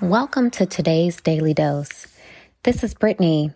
[0.00, 2.06] Welcome to today's Daily Dose.
[2.62, 3.50] This is Brittany.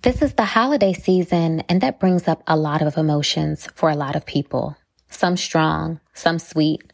[0.00, 3.96] This is the holiday season, and that brings up a lot of emotions for a
[3.96, 4.76] lot of people.
[5.10, 6.92] Some strong, some sweet.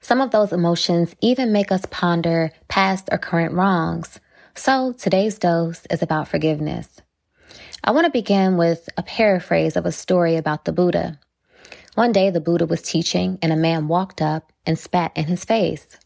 [0.00, 4.18] Some of those emotions even make us ponder past or current wrongs.
[4.54, 6.88] So today's dose is about forgiveness.
[7.84, 11.20] I want to begin with a paraphrase of a story about the Buddha.
[11.96, 15.44] One day the Buddha was teaching and a man walked up and spat in his
[15.44, 15.98] face.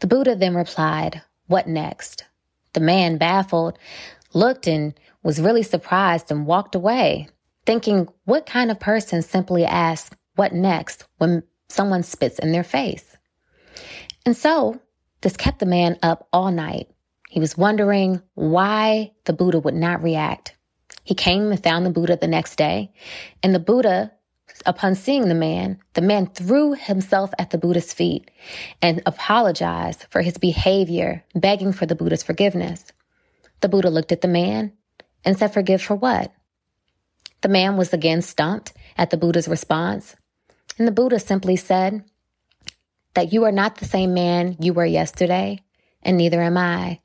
[0.00, 2.24] The Buddha then replied, What next?
[2.72, 3.78] The man, baffled,
[4.32, 7.28] looked and was really surprised and walked away,
[7.66, 11.04] thinking, What kind of person simply asks, What next?
[11.18, 13.16] when someone spits in their face?
[14.26, 14.80] And so
[15.20, 16.88] this kept the man up all night.
[17.30, 20.54] He was wondering why the Buddha would not react.
[21.02, 22.92] He came and found the Buddha the next day,
[23.42, 24.12] and the Buddha
[24.66, 28.30] Upon seeing the man, the man threw himself at the Buddha's feet
[28.80, 32.92] and apologized for his behavior, begging for the Buddha's forgiveness.
[33.60, 34.72] The Buddha looked at the man
[35.24, 36.32] and said, Forgive for what?
[37.40, 40.16] The man was again stumped at the Buddha's response.
[40.78, 42.04] And the Buddha simply said,
[43.14, 45.60] That you are not the same man you were yesterday,
[46.02, 47.00] and neither am I.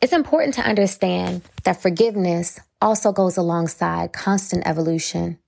[0.00, 5.38] It's important to understand that forgiveness also goes alongside constant evolution.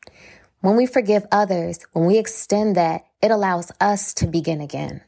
[0.60, 5.00] When we forgive others, when we extend that, it allows us to begin again.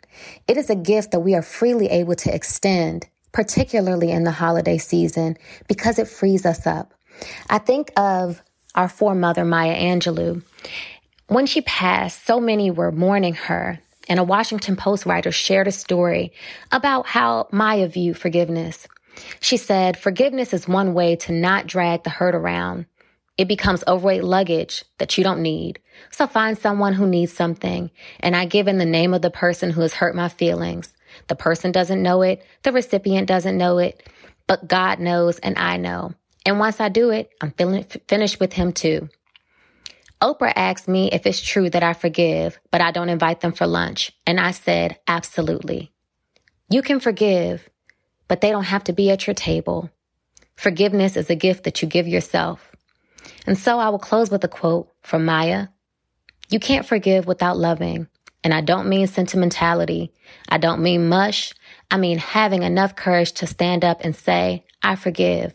[0.47, 4.78] It is a gift that we are freely able to extend, particularly in the holiday
[4.78, 6.95] season, because it frees us up.
[7.48, 8.43] I think of
[8.75, 10.43] our foremother, Maya Angelou.
[11.27, 13.81] When she passed, so many were mourning her.
[14.09, 16.33] And a Washington Post writer shared a story
[16.72, 18.89] about how Maya viewed forgiveness.
[19.41, 22.87] She said, Forgiveness is one way to not drag the hurt around.
[23.41, 25.81] It becomes overweight luggage that you don't need.
[26.11, 27.91] So find someone who needs something.
[28.21, 30.95] And I give in the name of the person who has hurt my feelings.
[31.28, 32.45] The person doesn't know it.
[32.65, 34.06] The recipient doesn't know it,
[34.47, 36.12] but God knows and I know.
[36.45, 39.09] And once I do it, I'm feeling finished with him too.
[40.21, 43.67] Oprah asked me if it's true that I forgive, but I don't invite them for
[43.67, 44.12] lunch.
[44.27, 45.91] And I said, absolutely.
[46.69, 47.71] You can forgive,
[48.28, 49.89] but they don't have to be at your table.
[50.57, 52.69] Forgiveness is a gift that you give yourself.
[53.47, 55.69] And so I will close with a quote from Maya.
[56.50, 58.08] You can't forgive without loving.
[58.42, 60.12] And I don't mean sentimentality.
[60.48, 61.53] I don't mean mush.
[61.91, 65.54] I mean having enough courage to stand up and say, I forgive.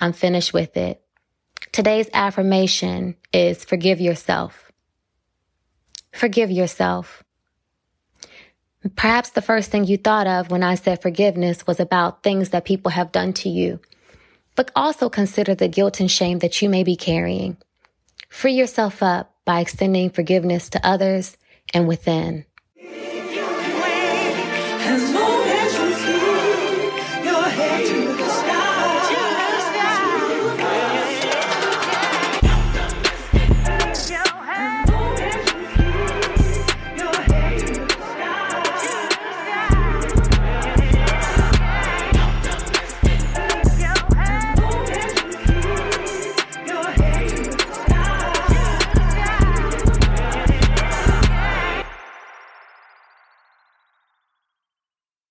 [0.00, 1.00] I'm finished with it.
[1.72, 4.70] Today's affirmation is forgive yourself.
[6.12, 7.22] Forgive yourself.
[8.96, 12.64] Perhaps the first thing you thought of when I said forgiveness was about things that
[12.64, 13.80] people have done to you
[14.56, 17.56] but also consider the guilt and shame that you may be carrying.
[18.28, 21.36] Free yourself up by extending forgiveness to others
[21.72, 22.44] and within.